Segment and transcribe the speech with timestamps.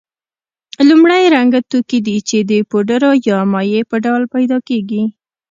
[0.87, 5.03] لومړی رنګه توکي دي چې د پوډرو یا مایع په ډول پیدا کیږي.